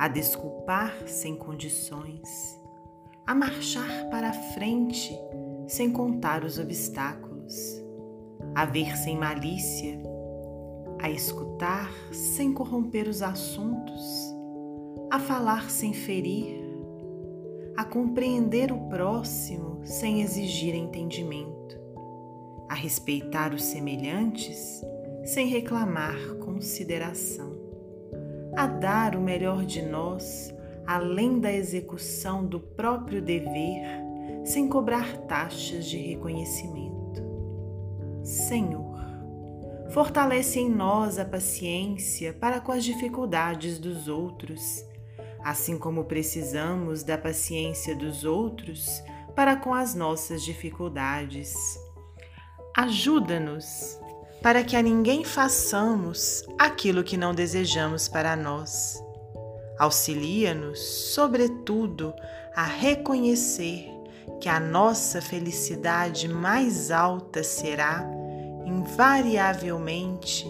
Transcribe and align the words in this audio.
a 0.00 0.08
desculpar 0.08 1.06
sem 1.06 1.36
condições, 1.36 2.58
a 3.26 3.34
marchar 3.34 4.08
para 4.10 4.30
a 4.30 4.32
frente 4.32 5.14
sem 5.68 5.92
contar 5.92 6.42
os 6.42 6.58
obstáculos, 6.58 7.54
a 8.54 8.64
ver 8.64 8.96
sem 8.96 9.18
malícia, 9.18 10.00
a 11.02 11.10
escutar 11.10 11.92
sem 12.14 12.50
corromper 12.50 13.10
os 13.10 13.20
assuntos, 13.20 14.34
a 15.10 15.18
falar 15.18 15.68
sem 15.68 15.92
ferir, 15.92 16.64
a 17.76 17.84
compreender 17.84 18.72
o 18.72 18.88
próximo 18.88 19.82
sem 19.84 20.22
exigir 20.22 20.74
entendimento, 20.74 21.78
a 22.70 22.74
respeitar 22.74 23.52
os 23.52 23.64
semelhantes 23.64 24.80
sem 25.26 25.46
reclamar 25.46 26.16
consideração 26.36 27.59
a 28.56 28.66
dar 28.66 29.16
o 29.16 29.20
melhor 29.20 29.64
de 29.64 29.82
nós, 29.82 30.54
além 30.86 31.38
da 31.38 31.52
execução 31.52 32.44
do 32.44 32.60
próprio 32.60 33.22
dever, 33.22 33.82
sem 34.44 34.68
cobrar 34.68 35.16
taxas 35.22 35.86
de 35.86 35.96
reconhecimento. 35.98 37.22
Senhor, 38.22 38.98
fortalece 39.90 40.60
em 40.60 40.68
nós 40.68 41.18
a 41.18 41.24
paciência 41.24 42.32
para 42.32 42.60
com 42.60 42.72
as 42.72 42.84
dificuldades 42.84 43.78
dos 43.78 44.08
outros, 44.08 44.84
assim 45.42 45.78
como 45.78 46.04
precisamos 46.04 47.02
da 47.02 47.16
paciência 47.16 47.94
dos 47.94 48.24
outros 48.24 49.02
para 49.34 49.56
com 49.56 49.72
as 49.72 49.94
nossas 49.94 50.42
dificuldades. 50.42 51.54
Ajuda-nos 52.76 53.98
para 54.42 54.64
que 54.64 54.76
a 54.76 54.82
ninguém 54.82 55.22
façamos 55.24 56.44
aquilo 56.58 57.04
que 57.04 57.16
não 57.16 57.34
desejamos 57.34 58.08
para 58.08 58.34
nós. 58.34 59.02
Auxilia-nos, 59.78 60.78
sobretudo, 60.78 62.14
a 62.54 62.64
reconhecer 62.64 63.88
que 64.40 64.48
a 64.48 64.58
nossa 64.58 65.20
felicidade 65.20 66.28
mais 66.28 66.90
alta 66.90 67.42
será, 67.42 68.06
invariavelmente, 68.64 70.46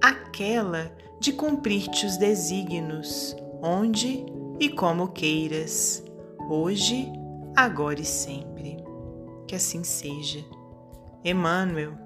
aquela 0.00 0.90
de 1.20 1.32
cumprir-te 1.32 2.06
os 2.06 2.16
desígnios, 2.16 3.36
onde 3.62 4.24
e 4.58 4.68
como 4.70 5.08
queiras, 5.08 6.02
hoje, 6.48 7.10
agora 7.54 8.00
e 8.00 8.04
sempre. 8.04 8.78
Que 9.46 9.54
assim 9.54 9.84
seja. 9.84 10.44
Emmanuel 11.24 12.05